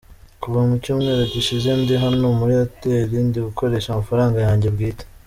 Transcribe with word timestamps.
Kuva 0.41 0.59
mu 0.67 0.75
cyumweru 0.83 1.23
gishize, 1.33 1.69
ndi 1.81 1.95
hano 2.03 2.25
muri 2.39 2.53
Hotel, 2.61 3.09
ndi 3.27 3.39
gukoresha 3.47 3.87
amafaranga 3.91 4.37
yanjye 4.47 4.67
bwite. 4.75 5.03